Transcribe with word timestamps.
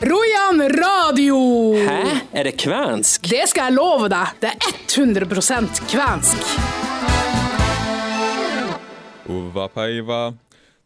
Rojan 0.00 0.62
radio! 0.70 1.36
Hæ? 1.74 2.18
Er 2.32 2.44
det 2.44 2.52
kvensk? 2.62 3.22
Det 3.30 3.48
skal 3.50 3.66
jeg 3.66 3.74
love 3.74 4.06
deg. 4.12 4.36
Det 4.38 4.52
er 4.54 4.76
100% 4.94 5.80
kvensk. 5.90 6.52
Uva 9.26 9.68
päivää. 9.68 10.32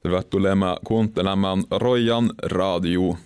Tervetuloa 0.02 0.78
kuuntelemaan 0.84 1.64
Rojan 1.70 2.30
radio. 2.42 3.16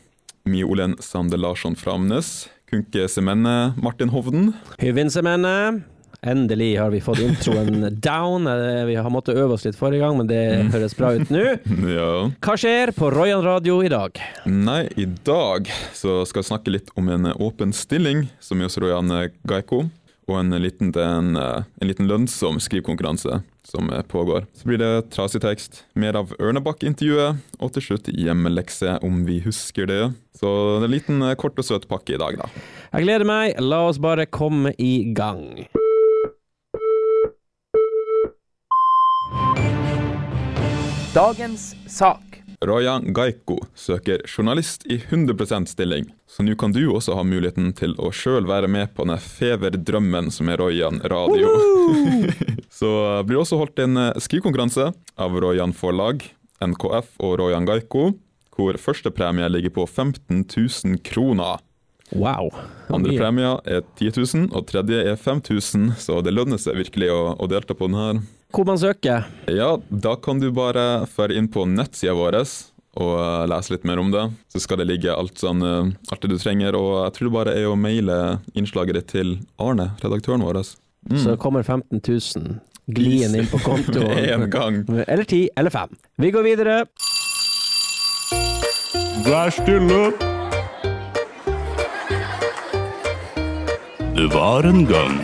Mi 0.44 0.64
olen 0.64 0.96
Sander 1.00 1.38
Larsson 1.38 1.74
Framnes. 1.74 2.48
Kunkesemenne 2.70 3.72
Martin 3.82 4.08
Hovden. 4.08 4.54
Hyvinsemennene. 4.82 5.82
Endelig 6.26 6.72
har 6.80 6.90
vi 6.90 6.98
fått 7.00 7.20
introen 7.22 7.84
down. 8.02 8.46
Eh, 8.50 8.84
Vi 8.88 8.94
har 8.98 9.10
måttet 9.14 9.36
øve 9.38 9.54
oss 9.54 9.64
litt 9.64 9.76
forrige 9.78 10.02
gang, 10.02 10.16
men 10.18 10.26
det 10.26 10.40
høres 10.74 10.96
bra 10.98 11.12
ut 11.14 11.30
nå. 11.30 11.44
Ja. 11.96 12.08
Hva 12.42 12.56
skjer 12.58 12.90
på 12.96 13.10
Royan 13.14 13.44
radio 13.46 13.78
i 13.86 13.90
dag? 13.92 14.18
Nei, 14.50 14.82
i 14.98 15.06
dag 15.26 15.70
så 15.94 16.24
skal 16.26 16.42
jeg 16.42 16.48
snakke 16.50 16.72
litt 16.74 16.90
om 16.98 17.08
en 17.14 17.30
åpen 17.36 17.70
stilling 17.76 18.26
som 18.42 18.58
er 18.60 18.66
hos 18.66 18.78
Royan 18.82 19.12
Gaiko, 19.46 19.84
og 20.26 20.38
en 20.40 20.50
liten, 20.58 20.90
en, 20.98 21.36
en 21.38 21.86
liten 21.86 22.08
lønnsom 22.10 22.58
skrivekonkurranse 22.58 23.38
som 23.66 23.90
pågår. 24.10 24.48
Så 24.58 24.66
blir 24.66 24.82
det 24.82 24.90
trasig 25.14 25.40
tekst, 25.46 25.84
mer 25.94 26.18
av 26.18 26.34
Ørnebakk-intervjuet, 26.42 27.38
og 27.62 27.72
til 27.76 27.86
slutt 27.86 28.10
hjemmelekse 28.10 28.98
om 29.06 29.22
vi 29.26 29.38
husker 29.46 29.86
det. 29.90 30.02
Så 30.38 30.50
det 30.80 30.82
er 30.82 30.90
en 30.90 30.96
liten 30.98 31.24
kort 31.38 31.58
og 31.62 31.66
søt 31.70 31.86
pakke 31.90 32.18
i 32.18 32.20
dag, 32.22 32.42
da. 32.42 32.50
Jeg 32.92 33.06
gleder 33.06 33.26
meg. 33.30 33.54
La 33.62 33.84
oss 33.86 34.02
bare 34.02 34.26
komme 34.26 34.74
i 34.82 34.96
gang. 35.14 35.66
Dagens 41.16 41.76
sak. 41.88 42.42
Royan 42.60 43.14
Gaiko 43.14 43.56
søker 43.74 44.20
journalist 44.28 44.82
i 44.84 44.98
100% 44.98 45.64
stilling, 45.70 46.10
så 46.28 46.44
nå 46.44 46.52
kan 46.60 46.74
du 46.76 46.82
også 46.92 47.14
ha 47.16 47.22
muligheten 47.24 47.70
til 47.78 47.94
å 47.96 48.10
sjøl 48.12 48.44
være 48.44 48.68
med 48.68 48.92
på 48.92 49.06
den 49.08 49.16
feverdrømmen 49.24 50.28
som 50.34 50.50
er 50.52 50.60
Royan 50.60 51.00
radio. 51.08 51.54
så 52.80 52.90
blir 53.24 53.38
det 53.38 53.40
også 53.46 53.62
holdt 53.62 53.80
en 53.86 54.02
skrivekonkurranse 54.20 54.90
av 55.16 55.40
Royan 55.40 55.72
Forlag, 55.72 56.20
NKF 56.60 57.08
og 57.24 57.38
Royan 57.40 57.64
Gaiko, 57.64 58.10
hvor 58.52 58.76
første 58.76 59.08
premie 59.08 59.48
ligger 59.48 59.72
på 59.72 59.88
15 59.88 60.44
000 60.44 61.00
kroner. 61.00 61.64
Wow. 62.14 62.52
Andre 62.92 63.16
premie 63.18 63.50
er 63.66 63.82
10 63.98 64.12
000, 64.14 64.46
og 64.54 64.68
tredje 64.70 65.02
er 65.10 65.18
5000, 65.18 65.96
så 65.98 66.20
det 66.22 66.34
lønner 66.36 66.60
seg 66.60 66.78
virkelig 66.78 67.10
å, 67.12 67.20
å 67.34 67.48
delta 67.50 67.74
på 67.74 67.88
den 67.90 67.98
her. 67.98 68.20
Hvor 68.54 68.68
man 68.68 68.78
søker? 68.78 69.26
Ja, 69.50 69.74
da 69.90 70.14
kan 70.22 70.40
du 70.40 70.48
bare 70.54 71.06
føre 71.10 71.36
inn 71.36 71.50
på 71.52 71.66
nettsida 71.68 72.14
vår 72.16 72.38
og 72.96 73.10
uh, 73.20 73.44
lese 73.50 73.74
litt 73.74 73.84
mer 73.84 74.00
om 74.00 74.12
det. 74.14 74.22
Så 74.52 74.62
skal 74.64 74.80
det 74.80 74.86
ligge 74.88 75.12
alt, 75.12 75.36
sånn, 75.42 75.60
uh, 75.60 75.90
alt 76.12 76.22
det 76.22 76.30
du 76.32 76.38
trenger, 76.40 76.78
og 76.78 76.92
jeg 77.02 77.16
tror 77.16 77.28
det 77.28 77.34
bare 77.34 77.56
er 77.58 77.66
å 77.68 77.76
maile 77.76 78.38
innslaget 78.56 79.00
ditt 79.00 79.10
til 79.12 79.34
Arne, 79.60 79.90
redaktøren 80.00 80.46
vår. 80.46 80.62
Mm. 81.10 81.20
Så 81.20 81.36
kommer 81.42 81.66
15 81.66 82.00
000 82.00 82.56
glien 82.96 83.34
inn 83.36 83.50
på 83.50 83.60
konto. 83.66 84.06
En 84.36 84.48
gang. 84.50 84.80
Eller 85.04 85.28
ti, 85.28 85.46
eller 85.56 85.74
fem. 85.74 85.92
Vi 86.16 86.32
går 86.34 86.46
videre. 86.46 86.78
Vær 89.26 89.52
stille. 89.52 90.35
Det 94.16 94.26
var 94.34 94.64
en 94.64 94.86
gang. 94.86 95.18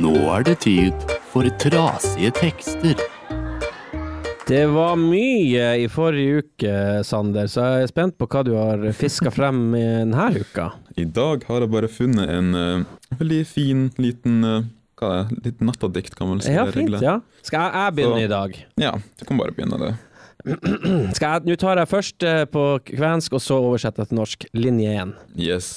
Nå 0.00 0.12
er 0.32 0.46
det 0.46 0.54
tid 0.64 1.04
for 1.34 1.44
trasige 1.60 2.30
tekster. 2.38 2.96
Det 4.48 4.62
var 4.72 4.96
mye 4.96 5.66
i 5.82 5.84
forrige 5.92 6.40
uke, 6.46 6.72
Sander, 7.04 7.50
så 7.50 7.66
jeg 7.66 7.84
er 7.84 7.92
spent 7.92 8.16
på 8.16 8.30
hva 8.30 8.44
du 8.46 8.54
har 8.56 8.88
fiska 8.96 9.28
frem 9.34 9.60
i 9.76 9.84
denne 9.84 10.30
uka. 10.38 10.70
I 10.96 11.04
dag 11.04 11.44
har 11.50 11.66
jeg 11.66 11.74
bare 11.76 11.92
funnet 11.92 12.32
en 12.38 12.56
uh, 12.56 13.20
veldig 13.20 13.42
fin 13.52 13.88
liten 14.00 14.40
uh, 14.48 14.64
hva 14.96 15.12
er 15.12 15.28
det? 15.28 15.42
Litt 15.50 15.64
nattadikt, 15.66 16.16
kan 16.16 16.30
man 16.30 16.38
vel 16.38 16.46
si. 16.46 16.56
Ja, 16.56 16.64
fint. 16.72 16.96
ja. 17.04 17.18
Skal 17.44 17.66
jeg, 17.66 17.76
jeg 17.82 17.96
begynne 17.98 18.16
Så- 18.16 18.24
i 18.24 18.32
dag? 18.32 18.60
Ja, 18.80 18.96
du 18.96 19.28
kan 19.28 19.44
bare 19.44 19.52
begynne 19.52 19.82
det. 19.82 19.92
Nå 20.46 21.56
tar 21.58 21.80
jeg 21.82 21.90
først 21.90 22.26
eh, 22.26 22.42
på 22.50 22.64
kvensk, 22.86 23.36
og 23.36 23.42
så 23.42 23.60
oversetter 23.68 24.04
jeg 24.04 24.12
til 24.12 24.20
norsk. 24.20 24.48
Linje 24.54 24.96
én. 25.02 25.14
Yes. 25.34 25.70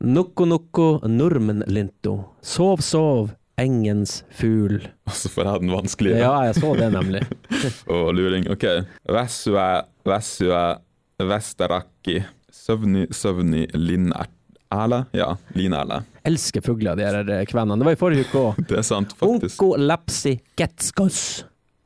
Nokko 0.00 0.46
nokko 0.48 0.88
nordmenlinto. 1.08 2.16
Sov 2.44 2.80
sov 2.84 3.30
engens 3.60 4.20
fugl. 4.36 4.80
Og 5.08 5.16
så 5.20 5.30
får 5.32 5.50
jeg 5.50 5.64
den 5.64 5.72
vanskelige. 5.74 6.20
Ja, 6.22 6.34
jeg 6.48 6.58
så 6.60 6.74
det 6.78 6.90
nemlig. 6.94 7.22
Og 7.92 8.12
luring. 8.16 8.48
OK. 8.52 8.66
Väsua, 9.08 9.70
väsua, 10.08 10.66
vesterakki 11.20 12.20
Søvni, 12.50 13.06
søvni, 13.14 13.64
linert. 13.78 14.32
Erle? 14.70 15.04
Ja, 15.16 15.32
linæle. 15.58 16.00
Elsker 16.26 16.62
fugler, 16.62 16.98
de 16.98 17.06
her 17.06 17.30
eh, 17.34 17.44
kvenene. 17.48 17.78
Det 17.80 17.88
var 17.88 17.96
i 17.96 17.98
forrige 17.98 18.26
uke 18.28 18.42
òg. 18.42 18.58
Det 18.70 18.78
er 18.78 18.86
sant, 18.86 19.14
faktisk. 19.18 19.56
Onko 19.62 19.70
lapsi 19.80 20.36
getskos. 20.58 21.22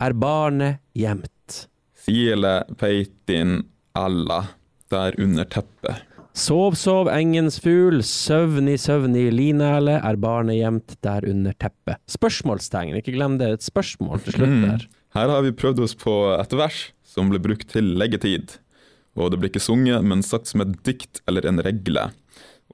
Er 0.05 0.17
barnet 0.19 0.83
gjemt? 0.99 1.31
Siele, 2.05 2.65
peitin, 2.81 3.63
alla. 3.97 4.43
Der 4.93 5.15
under 5.19 5.47
teppet. 5.49 6.03
Sov, 6.37 6.75
sov, 6.77 7.09
engens 7.09 7.57
fugl, 7.63 8.01
søvni, 8.05 8.75
søvni, 8.79 9.29
linæle, 9.33 9.95
er 10.03 10.19
barnet 10.21 10.59
gjemt 10.59 10.97
der 11.07 11.25
under 11.31 11.55
teppet. 11.57 12.01
Spørsmålstegn, 12.11 12.99
ikke 12.99 13.15
glem 13.15 13.39
det, 13.41 13.49
et 13.55 13.65
spørsmål 13.65 14.21
til 14.27 14.37
slutt 14.37 14.51
Mm. 14.53 14.65
der. 14.67 14.85
Her 15.15 15.29
har 15.31 15.43
vi 15.47 15.53
prøvd 15.53 15.81
oss 15.87 15.95
på 15.95 16.15
et 16.39 16.53
vers 16.59 16.93
som 17.07 17.31
ble 17.31 17.39
brukt 17.39 17.69
til 17.71 17.95
leggetid. 17.97 18.59
Og 19.17 19.31
det 19.31 19.39
ble 19.41 19.49
ikke 19.49 19.63
sunget, 19.63 20.03
men 20.05 20.23
sagt 20.27 20.51
som 20.51 20.61
et 20.61 20.83
dikt 20.83 21.23
eller 21.29 21.47
en 21.47 21.63
regle. 21.63 22.11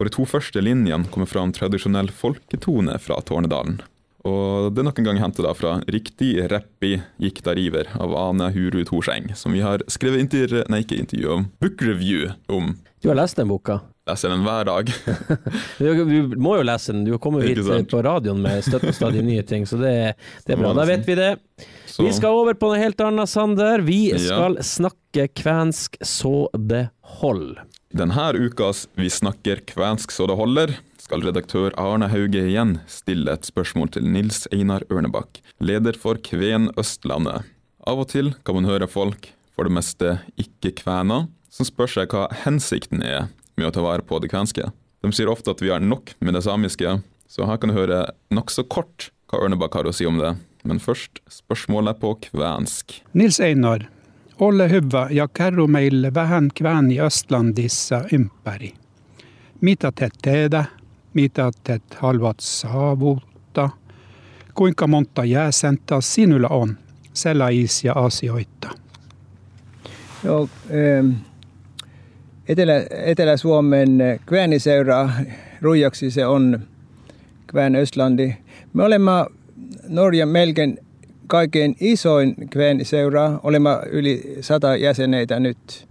Og 0.00 0.06
de 0.08 0.10
to 0.16 0.24
første 0.24 0.56
linjene 0.60 1.04
kommer 1.12 1.28
fra 1.28 1.42
en 1.44 1.52
tradisjonell 1.52 2.08
folketone 2.08 2.98
fra 2.98 3.20
Tornedalen. 3.20 3.80
Og 4.28 4.74
det 4.74 4.82
er 4.82 4.88
nok 4.90 4.98
en 5.00 5.06
gang 5.08 5.20
hentet 5.22 5.46
fra 5.56 5.78
Riktig 5.88 6.34
rappi 6.52 6.98
gikk 7.22 7.40
der 7.46 7.60
iver 7.60 7.88
av 7.96 8.12
Ane 8.20 8.50
Huru 8.52 8.82
Torseng, 8.84 9.30
som 9.38 9.54
vi 9.56 9.62
har 9.64 9.80
skrevet 9.88 10.20
intervju, 10.26 10.64
nei, 10.68 10.82
ikke 10.84 10.98
intervju 11.00 11.30
om, 11.38 11.46
book 11.62 11.80
review 11.82 12.28
om. 12.52 12.74
Du 13.00 13.08
har 13.08 13.16
lest 13.16 13.38
den 13.40 13.48
boka? 13.48 13.78
Leser 14.10 14.32
den 14.32 14.42
hver 14.44 14.66
dag. 14.68 14.90
Du, 15.80 16.34
må 16.36 16.56
jo 16.58 16.66
lese 16.66 16.92
den, 16.92 17.04
du 17.06 17.14
har 17.14 17.22
kommet 17.22 17.46
hit 17.48 17.60
på 17.90 18.02
radioen 18.04 18.42
med 18.44 18.60
støtt 18.66 18.84
og 18.90 18.96
stadig 18.96 19.22
nye 19.24 19.44
ting, 19.46 19.64
så 19.68 19.78
det, 19.80 19.94
det 20.46 20.54
er 20.56 20.60
bra. 20.60 20.74
Da 20.76 20.84
vet 20.88 21.06
vi 21.08 21.16
det. 21.18 21.30
Så 21.88 22.04
Vi 22.04 22.12
skal 22.16 22.36
over 22.42 22.56
på 22.58 22.70
noe 22.70 22.80
helt 22.80 23.00
annet, 23.04 23.28
Sander. 23.30 23.80
Vi 23.86 24.10
Ja. 24.12 24.20
skal 24.20 24.58
snakke 24.64 25.28
kvensk 25.36 25.96
så 26.04 26.48
det 26.54 26.88
hold. 27.20 27.58
denne 27.90 28.28
ukas 28.38 28.86
Vi 28.96 29.08
snakker 29.10 29.64
kvensk 29.66 30.12
så 30.14 30.28
det 30.30 30.36
holder, 30.38 30.76
skal 31.10 31.24
redaktør 31.26 31.74
Arne 31.80 32.06
Hauge 32.06 32.38
igjen 32.46 32.76
stille 32.86 33.32
et 33.34 33.48
spørsmål 33.48 33.88
til 33.96 34.04
Nils 34.06 34.44
Einar 34.54 34.84
Ørnebakk, 34.94 35.40
leder 35.58 35.96
for 35.98 36.20
Kven 36.22 36.68
Østlandet. 36.78 37.48
Av 37.82 37.98
og 37.98 38.12
til 38.12 38.30
kan 38.46 38.54
man 38.54 38.68
høre 38.68 38.86
folk, 38.86 39.32
for 39.50 39.66
det 39.66 39.74
meste 39.74 40.12
ikke-kvener, 40.38 41.26
som 41.50 41.66
spør 41.66 41.90
seg 41.90 42.14
hva 42.14 42.28
hensikten 42.44 43.02
er 43.02 43.26
med 43.58 43.66
å 43.66 43.74
ta 43.74 43.82
vare 43.82 44.06
på 44.06 44.22
det 44.22 44.30
kvenske. 44.30 44.70
De 45.02 45.10
sier 45.10 45.32
ofte 45.32 45.50
at 45.50 45.64
vi 45.64 45.74
har 45.74 45.82
nok 45.82 46.14
med 46.22 46.38
det 46.38 46.44
samiske, 46.46 47.00
så 47.26 47.50
her 47.50 47.58
kan 47.58 47.74
du 47.74 47.80
høre 47.80 48.04
nokså 48.30 48.68
kort 48.70 49.10
hva 49.32 49.42
Ørnebakk 49.42 49.80
har 49.80 49.90
å 49.90 49.96
si 49.96 50.06
om 50.06 50.22
det. 50.22 50.36
Men 50.62 50.78
først 50.78 51.24
spørsmålet 51.26 51.98
på 51.98 52.20
kvensk. 52.30 53.00
Nils 53.18 53.42
Einar, 53.42 53.88
Olle 54.38 54.70
hyvä 54.70 55.08
ja 55.10 55.26
kerro 55.28 55.66
meille 55.66 56.14
vähän 56.14 56.50
kväni 56.54 57.00
Östlandissa 57.02 58.04
ympäri. 58.12 58.76
Mitä 59.60 59.92
te 59.92 60.08
tehdä? 60.22 60.79
Mitä 61.14 61.50
te 61.64 61.80
haluat 61.96 62.36
saavuttaa? 62.40 63.76
Kuinka 64.54 64.86
monta 64.86 65.24
jäsentä 65.24 66.00
sinulla 66.00 66.48
on 66.48 66.78
sellaisia 67.12 67.92
asioita? 67.92 68.68
Ähm, 70.24 71.12
Etelä, 72.48 72.74
Etelä-Suomen 72.90 73.98
Kväniseura 74.26 75.10
Ruijaksi 75.60 76.10
se 76.10 76.26
on 76.26 76.60
Kvän 77.46 77.76
Östlandi. 77.76 78.34
Me 78.74 78.82
olemme 78.82 79.10
Norjan 79.88 80.28
melkein 80.28 80.78
kaikkein 81.26 81.76
isoin 81.80 82.34
Kväniseura. 82.50 83.40
Olemme 83.42 83.70
yli 83.90 84.36
sata 84.40 84.76
jäseneitä 84.76 85.40
nyt. 85.40 85.88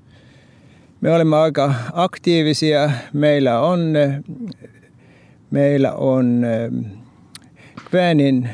Me 1.02 1.14
olemme 1.14 1.36
aika 1.36 1.74
aktiivisia. 1.94 2.92
Meillä 3.14 3.62
on, 3.62 3.94
meillä 5.52 5.94
on 5.94 6.44
ähm, 6.44 7.00
Kvänin 7.90 8.50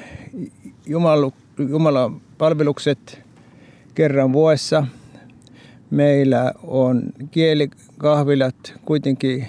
jumalu, 0.85 1.33
Jumalan 1.69 2.21
palvelukset 2.37 3.21
kerran 3.95 4.33
vuodessa. 4.33 4.87
Meillä 5.89 6.53
on 6.63 7.03
kielikahvilat 7.31 8.73
kuitenkin 8.85 9.47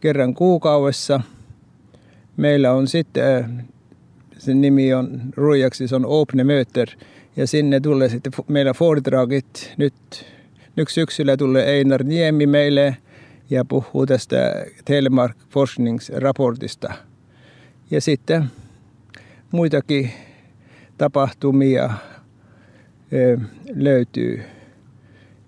kerran 0.00 0.34
kuukaudessa. 0.34 1.20
Meillä 2.36 2.72
on 2.72 2.88
sitten 2.88 3.44
äh, 3.44 3.50
sen 4.38 4.60
nimi 4.60 4.94
on 4.94 5.20
Ruijaksi, 5.36 5.88
se 5.88 5.96
on 5.96 6.04
Åpne 6.04 6.44
möter. 6.44 6.88
Ja 7.36 7.46
sinne 7.46 7.80
tulee 7.80 8.08
sitten 8.08 8.32
meillä 8.48 8.74
foredragit. 8.74 9.74
Nyt, 9.76 9.94
nyt 10.76 10.88
syksyllä 10.88 11.36
tulee 11.36 11.64
Einar 11.64 12.04
Niemi 12.04 12.46
meille 12.46 12.96
ja 13.50 13.64
puhuu 13.64 14.06
tästä 14.06 14.64
Telemark 14.84 15.36
forskningsraportista. 15.50 16.94
Ja 17.90 18.00
sitten 18.00 18.44
muitakin 19.52 20.10
tapahtumia 20.98 21.90
löytyy. 23.74 24.42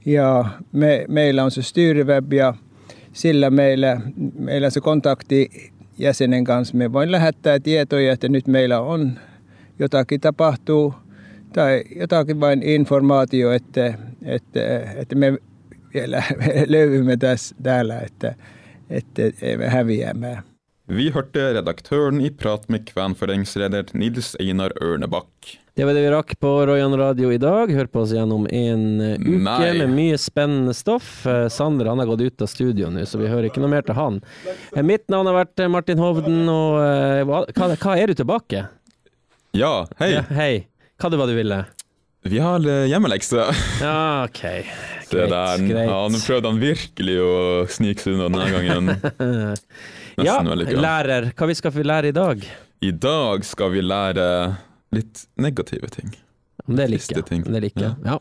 Ja 0.06 0.44
me, 0.72 1.04
meillä 1.08 1.44
on 1.44 1.50
se 1.50 1.62
styrweb 1.62 2.32
ja 2.32 2.54
sillä 3.12 3.50
meillä, 3.50 4.00
meillä 4.38 4.70
se 4.70 4.80
kontakti 4.80 5.70
jäsenen 5.98 6.44
kanssa. 6.44 6.76
Me 6.76 6.92
voin 6.92 7.12
lähettää 7.12 7.60
tietoja, 7.60 8.12
että 8.12 8.28
nyt 8.28 8.46
meillä 8.46 8.80
on 8.80 9.18
jotakin 9.78 10.20
tapahtuu 10.20 10.94
tai 11.52 11.84
jotakin 11.96 12.40
vain 12.40 12.62
informaatio, 12.62 13.52
että, 13.52 13.94
että, 14.22 14.78
että 14.96 15.14
me 15.14 15.38
vielä 15.96 16.22
löydymme 16.76 17.16
tässä, 17.16 17.56
täällä, 17.62 18.00
että, 18.00 18.34
että 18.90 19.22
me 19.56 19.68
häviämme. 19.68 20.42
Vi 20.86 21.08
hørte 21.10 21.52
redaktøren 21.52 22.20
i 22.22 22.28
prat 22.30 22.68
med 22.70 22.84
kvenforeningsleder 22.86 23.88
Nils 23.98 24.36
Einar 24.38 24.70
Ørnebakk. 24.78 25.56
Det 25.74 25.84
var 25.84 25.96
det 25.96 26.04
vi 26.04 26.10
rakk 26.12 26.36
på 26.40 26.50
Royan 26.70 26.94
Radio 26.96 27.32
i 27.34 27.40
dag. 27.42 27.72
Hør 27.74 27.88
på 27.90 28.04
oss 28.04 28.12
gjennom 28.14 28.46
en 28.48 28.84
uke 29.18 29.40
Nei. 29.44 29.72
med 29.80 29.90
mye 29.92 30.16
spennende 30.16 30.72
stoff. 30.78 31.26
Eh, 31.26 31.48
Sander 31.52 31.90
han 31.90 31.98
har 31.98 32.06
gått 32.06 32.22
ut 32.22 32.44
av 32.46 32.48
studio 32.48 32.88
nå, 32.88 33.02
så 33.04 33.18
vi 33.18 33.26
hører 33.28 33.50
ikke 33.50 33.60
noe 33.64 33.72
mer 33.74 33.84
til 33.84 33.98
han. 33.98 34.20
Eh, 34.46 34.80
Mitt 34.86 35.04
navn 35.12 35.26
har 35.28 35.40
vært 35.42 35.64
eh, 35.64 35.68
Martin 35.74 36.00
Hovden, 36.00 36.46
og 36.48 36.78
hva, 37.28 37.42
hva, 37.74 37.96
er 37.98 38.14
du 38.14 38.22
tilbake? 38.22 38.62
Ja, 39.58 39.74
hei! 39.98 40.14
Ja, 40.14 40.22
hei. 40.38 40.52
Hva 41.02 41.10
det 41.10 41.20
var 41.20 41.28
du 41.28 41.34
ville? 41.36 41.64
Vi 42.30 42.40
har 42.40 42.62
hjemmelekse. 42.62 43.50
Ja, 43.82 43.98
OK. 44.30 44.46
Se 45.06 45.26
der. 45.30 45.62
Ja, 45.86 45.98
nå 46.10 46.18
prøvde 46.18 46.50
han 46.50 46.60
virkelig 46.60 47.16
å 47.22 47.34
snike 47.70 48.02
seg 48.02 48.16
unna 48.16 48.30
denne 48.32 48.50
gangen. 48.56 49.56
Ja, 50.16 50.38
lærer. 50.40 51.26
Hva 51.36 51.46
vi 51.50 51.54
skal 51.58 51.74
vi 51.74 51.82
lære 51.84 52.08
i 52.08 52.14
dag? 52.16 52.40
I 52.80 52.90
dag 52.96 53.42
skal 53.44 53.68
vi 53.74 53.82
lære 53.84 54.24
litt 54.96 55.26
negative 55.36 55.90
ting. 55.92 56.14
Det 56.64 56.86
liker 56.88 57.20
jeg. 57.20 57.42
Det 57.44 57.60
liker 57.66 57.84
Ja. 57.84 57.90
Ja. 58.14 58.16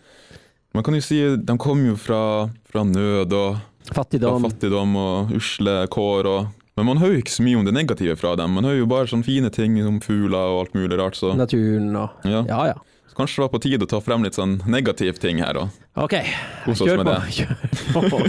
Man 0.76 0.84
kan 0.84 0.98
jo 0.98 1.00
si 1.06 1.22
de 1.40 1.56
kommer 1.56 1.94
jo 1.94 1.96
fra, 1.96 2.20
fra 2.68 2.84
nød 2.84 3.32
og 3.32 3.62
Fattigdom. 3.96 4.44
fattigdom 4.44 4.96
og 5.00 5.32
usle 5.38 5.78
kår. 5.94 6.28
Og, 6.28 6.50
men 6.76 6.90
man 6.90 7.00
hører 7.00 7.16
jo 7.16 7.24
ikke 7.24 7.36
så 7.38 7.46
mye 7.48 7.62
om 7.62 7.64
det 7.70 7.74
negative 7.78 8.18
fra 8.20 8.34
dem. 8.36 8.52
Man 8.60 8.68
hører 8.68 8.82
jo 8.82 8.90
bare 8.92 9.08
sånne 9.08 9.24
fine 9.24 9.52
ting 9.56 9.78
som 9.86 10.02
fugler 10.04 10.52
og 10.52 10.66
alt 10.66 10.76
mulig 10.76 11.00
rart. 11.00 11.16
Så 11.16 11.32
Naturen 11.40 11.96
og 11.96 12.28
ja. 12.28 12.44
Ja 12.50 12.60
ja. 12.74 12.76
Så 13.10 13.18
kanskje 13.19 13.38
det 13.40 13.44
var 13.46 13.52
på 13.54 13.62
tide 13.63 13.86
å 13.86 13.90
ta 13.90 14.00
frem 14.04 14.24
litt 14.25 14.38
sånn 14.38 14.57
negativ 14.69 15.19
ting 15.24 15.40
her. 15.44 15.60
òg. 15.62 15.75
OK, 16.06 16.16
kjør 16.80 17.04
på. 17.07 17.18
Kjør 17.38 18.10
på. 18.12 18.19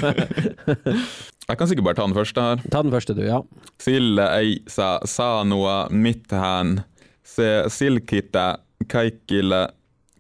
Jeg 1.47 1.59
kan 1.61 1.71
sikkert 1.71 1.87
bare 1.89 1.99
ta 1.99 2.07
den 2.09 2.17
første 2.19 2.45
her. 2.49 2.63
Ta 2.73 2.83
den 2.83 2.95
første, 2.95 3.15
du. 3.19 3.23
Ja. 3.27 3.41
Sille 3.83 4.29
ei 4.37 4.57
sa, 4.71 4.97
sa 5.07 5.31
noe 5.47 5.87
mitt 5.95 6.31
hän. 6.35 6.81
Se 7.27 7.65
silkite 7.73 8.49
kaikille 8.91 9.69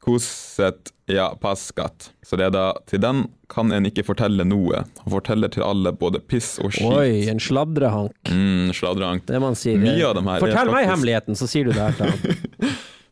kosset 0.06 0.93
ja 1.11 1.29
paskat. 1.41 2.11
Så 2.26 2.37
det 2.38 2.49
er 2.49 2.52
da 2.55 2.64
til 2.91 3.00
den 3.02 3.25
kan 3.50 3.70
en 3.75 3.87
ikke 3.87 4.02
fortelle 4.06 4.43
noe. 4.47 4.85
Han 5.02 5.12
forteller 5.12 5.50
til 5.55 5.62
alle 5.67 5.93
både 5.94 6.19
piss 6.23 6.56
og 6.62 6.73
skit. 6.75 6.87
Oi, 6.87 7.26
en 7.31 7.43
sladrehank. 7.43 8.14
Mm, 8.31 8.73
sladrehank. 8.75 9.26
Det 9.29 9.38
man 9.43 9.59
sier. 9.59 9.79
Mye 9.82 10.02
av 10.09 10.17
dem 10.19 10.31
her 10.31 10.38
er 10.41 10.47
Fortell 10.47 10.73
meg 10.75 10.88
hemmeligheten, 10.91 11.38
så 11.38 11.47
sier 11.50 11.69
du 11.69 11.75
det 11.75 11.82
her 11.82 11.99
til 11.99 12.11
han. 12.11 12.43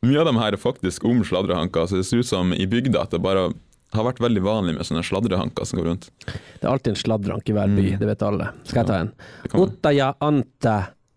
Mye 0.04 0.20
av 0.20 0.28
dem 0.28 0.40
her 0.40 0.54
er 0.56 0.60
faktisk 0.60 1.06
om 1.08 1.22
sladrehanker, 1.26 1.86
så 1.88 2.00
det 2.00 2.08
ser 2.08 2.20
ut 2.20 2.28
som 2.28 2.52
i 2.52 2.66
bygda 2.68 3.06
at 3.06 3.14
det 3.14 3.22
bare 3.24 3.48
har 3.94 4.06
vært 4.08 4.20
veldig 4.22 4.42
vanlig 4.44 4.74
med 4.76 4.86
sånne 4.86 5.04
sladrehanker 5.06 5.66
som 5.68 5.78
går 5.80 5.88
rundt. 5.92 6.08
Det 6.26 6.64
er 6.66 6.72
alltid 6.72 6.92
en 6.94 7.00
sladrehank 7.00 7.48
i 7.48 7.56
hver 7.56 7.74
by, 7.76 7.86
det 8.00 8.10
vet 8.10 8.24
alle. 8.26 8.50
Skal 8.66 8.82
jeg 8.82 8.90
ta 8.90 9.00
en? 9.04 9.12
Det 9.44 9.52
kan. 9.52 9.64
Otta 9.64 9.94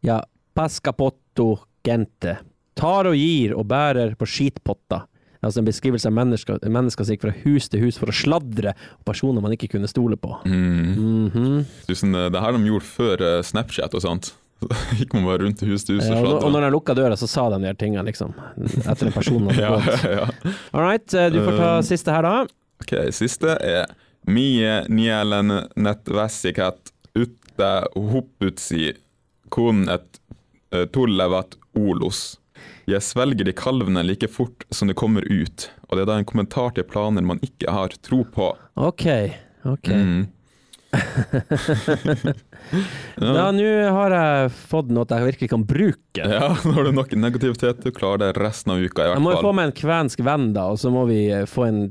ja 0.05 0.19
paskapotto 0.57 1.51
gente. 1.85 2.37
Tar 2.77 3.09
og 3.09 3.17
gir 3.17 3.53
og 3.57 3.67
bærer 3.69 4.15
på 4.17 4.27
skitpotta. 4.29 5.03
Altså 5.45 5.61
en 5.61 5.67
beskrivelse 5.67 6.09
av 6.09 6.15
mennesker, 6.17 6.63
mennesker 6.65 7.05
som 7.05 7.13
gikk 7.13 7.27
fra 7.27 7.33
hus 7.43 7.67
til 7.69 7.83
hus 7.85 7.99
for 8.01 8.09
å 8.09 8.15
sladre, 8.15 8.73
personer 9.05 9.43
man 9.43 9.53
ikke 9.53 9.69
kunne 9.75 9.89
stole 9.89 10.17
på. 10.19 10.33
Mm. 10.49 11.27
Mhm. 11.27 11.65
Tusen, 11.87 12.17
det 12.33 12.41
her 12.41 12.57
de 12.57 12.71
gjorde 12.71 12.89
før 12.89 13.21
eh, 13.21 13.43
Snapchat 13.45 13.93
og 13.93 14.03
sånt. 14.03 14.31
Så 14.57 14.69
gikk 14.99 15.13
man 15.13 15.25
bare 15.27 15.43
rundt 15.43 15.61
i 15.63 15.69
hus 15.69 15.85
til 15.85 15.99
hus 15.99 16.07
og 16.09 16.25
og, 16.25 16.43
og 16.47 16.51
når 16.55 16.67
de 16.67 16.71
lukka 16.73 16.95
døra, 16.97 17.17
så 17.19 17.29
sa 17.29 17.47
de 17.53 17.59
de 17.61 17.69
her 17.69 17.77
tingene, 17.77 18.03
liksom. 18.07 18.33
Etter 18.83 19.09
en 19.09 19.13
person 19.15 19.49
hadde 19.51 19.69
gått. 19.75 20.03
ja, 20.03 20.23
ja. 20.23 20.53
All 20.73 20.83
right, 20.85 21.13
eh, 21.13 21.29
du 21.33 21.41
får 21.43 21.57
ta 21.59 21.71
Um, 21.77 21.85
siste 21.85 22.13
her, 22.15 22.25
da. 22.25 22.47
Ok, 22.81 22.93
siste 23.13 23.57
er 23.61 23.85
Mie 24.27 24.81
nielen 24.91 25.53
netvässikat 25.79 26.91
utte 27.15 27.69
hopputsi 27.95 28.89
kun 29.53 29.85
et 29.89 30.19
eh, 30.73 30.83
tullevat 30.91 31.55
olos. 31.77 32.35
Jeg 32.87 33.03
svelger 33.03 33.47
de 33.47 33.53
kalvene 33.55 34.03
like 34.03 34.27
fort 34.27 34.65
som 34.71 34.89
de 34.91 34.95
kommer 34.97 35.23
ut, 35.31 35.69
og 35.87 35.95
det 35.95 36.03
er 36.03 36.09
da 36.09 36.17
en 36.19 36.27
kommentar 36.27 36.73
til 36.75 36.83
planer 36.87 37.23
man 37.23 37.39
ikke 37.45 37.71
har 37.71 37.95
tro 38.03 38.23
på. 38.23 38.49
OK. 38.75 39.05
ok. 39.63 39.89
Mm. 39.95 40.25
Ja, 43.17 43.51
nå 43.51 43.67
har 43.95 44.13
jeg 44.13 44.51
fått 44.69 44.89
noe 44.93 45.07
jeg 45.09 45.27
virkelig 45.31 45.49
kan 45.51 45.65
bruke. 45.67 46.21
Ja, 46.21 46.55
nå 46.65 46.73
har 46.77 46.87
du 46.87 46.95
nok 46.95 47.13
negativitet, 47.17 47.83
du 47.83 47.93
klarer 47.95 48.27
det 48.27 48.31
resten 48.41 48.75
av 48.75 48.81
uka 48.83 49.05
i 49.05 49.13
Jeg 49.13 49.23
må 49.23 49.35
jo 49.35 49.41
få 49.41 49.49
fall. 49.49 49.59
meg 49.59 49.69
en 49.69 49.77
kvensk 49.77 50.23
venn, 50.27 50.49
da, 50.57 50.67
og 50.73 50.81
så 50.81 50.91
må 50.93 51.07
vi 51.09 51.21
eh, 51.33 51.45
få 51.49 51.67
en 51.69 51.85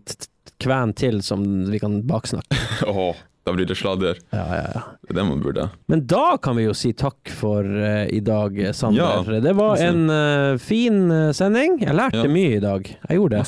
kven 0.63 0.93
til 0.97 1.23
som 1.25 1.41
vi 1.71 1.81
kan 1.83 2.03
baksnakke. 2.09 2.61
Åh, 2.93 3.17
da 3.47 3.55
blir 3.55 3.69
det 3.69 3.77
sladder. 3.79 4.21
Ja, 4.35 4.45
ja, 4.59 4.63
ja. 4.75 4.85
Det 5.03 5.15
er 5.15 5.21
det 5.21 5.27
man 5.29 5.43
burde. 5.45 5.69
Men 5.91 6.07
da 6.11 6.37
kan 6.43 6.59
vi 6.59 6.67
jo 6.67 6.75
si 6.77 6.93
takk 6.97 7.31
for 7.31 7.65
uh, 7.65 8.05
i 8.11 8.21
dag, 8.25 8.59
eh, 8.59 8.75
Sander. 8.77 9.29
Ja, 9.31 9.43
det 9.45 9.55
var 9.59 9.83
en 9.83 10.09
uh, 10.11 10.57
fin 10.63 11.07
sending. 11.37 11.81
Jeg 11.85 11.97
lærte 11.97 12.25
Ja. 12.27 12.33
mye 12.33 12.57
i 12.59 12.63
dag. 12.65 12.91
Jeg 13.09 13.21
gjorde 13.21 13.43
det. 13.43 13.47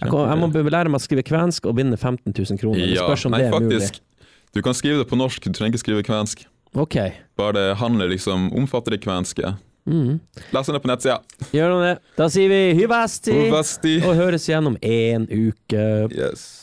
Jeg, 0.00 0.08
kom, 0.08 0.24
jeg 0.24 0.40
må 0.40 0.70
lære 0.72 0.88
meg 0.88 0.96
å 0.96 1.04
skrive 1.04 1.22
kvensk 1.28 1.66
og 1.68 1.76
vinne 1.76 1.98
15 1.98 2.32
000 2.32 2.60
kroner. 2.60 2.86
Det 2.88 2.96
spørs 2.96 3.26
om 3.28 3.36
nei, 3.36 3.42
det 3.44 3.50
er 3.50 3.58
faktisk. 3.58 4.00
Du 4.54 4.62
kan 4.62 4.74
skrive 4.74 4.98
det 4.98 5.08
på 5.10 5.18
norsk, 5.18 5.44
du 5.44 5.54
trenger 5.54 5.76
ikke 5.76 5.84
skrive 5.84 6.02
kvensk. 6.06 6.46
OK. 6.74 6.96
Bare 7.38 7.52
det 7.54 7.66
handler 7.78 8.10
liksom 8.10 8.50
omfatter 8.52 8.94
det 8.96 9.02
kvenske. 9.04 9.54
Mm. 9.86 10.20
Les 10.52 10.66
den 10.66 10.80
på 10.80 10.90
nettsida. 10.90 11.18
Gjør 11.54 11.72
nå 11.72 11.78
det. 11.82 11.94
Da 12.18 12.28
sier 12.30 12.50
vi 12.50 12.60
hyvasti 12.78 13.34
hyvasti. 13.34 13.96
og 14.04 14.14
høres 14.18 14.46
igjen 14.48 14.66
om 14.70 14.76
én 14.82 15.26
uke. 15.30 15.86
Yes. 16.14 16.59